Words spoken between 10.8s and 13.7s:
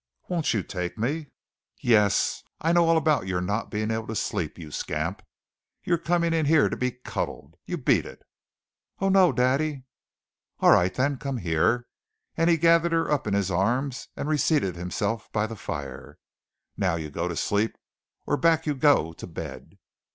then, come here." And he gathered her up in his